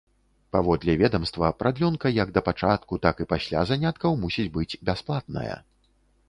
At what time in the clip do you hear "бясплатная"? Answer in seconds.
4.91-5.55